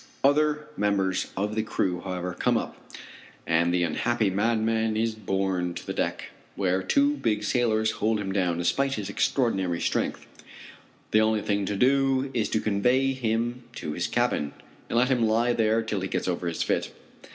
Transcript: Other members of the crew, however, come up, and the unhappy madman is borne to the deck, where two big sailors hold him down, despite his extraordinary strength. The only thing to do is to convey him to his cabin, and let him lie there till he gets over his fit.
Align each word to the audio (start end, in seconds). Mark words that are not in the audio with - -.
Other 0.23 0.65
members 0.75 1.27
of 1.37 1.53
the 1.53 1.61
crew, 1.61 1.99
however, 2.03 2.33
come 2.33 2.57
up, 2.57 2.75
and 3.45 3.71
the 3.71 3.83
unhappy 3.83 4.31
madman 4.31 4.97
is 4.97 5.13
borne 5.13 5.75
to 5.75 5.85
the 5.85 5.93
deck, 5.93 6.31
where 6.55 6.81
two 6.81 7.17
big 7.17 7.43
sailors 7.43 7.91
hold 7.91 8.19
him 8.19 8.31
down, 8.33 8.57
despite 8.57 8.95
his 8.95 9.11
extraordinary 9.11 9.79
strength. 9.79 10.25
The 11.11 11.21
only 11.21 11.43
thing 11.43 11.67
to 11.67 11.75
do 11.75 12.31
is 12.33 12.49
to 12.49 12.59
convey 12.61 13.13
him 13.13 13.65
to 13.75 13.91
his 13.93 14.07
cabin, 14.07 14.53
and 14.89 14.97
let 14.97 15.09
him 15.09 15.21
lie 15.23 15.53
there 15.53 15.83
till 15.83 16.01
he 16.01 16.07
gets 16.07 16.27
over 16.27 16.47
his 16.47 16.63
fit. 16.63 16.91